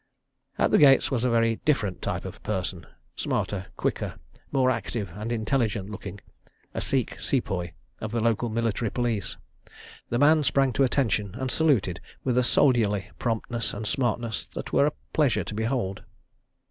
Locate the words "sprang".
10.41-10.73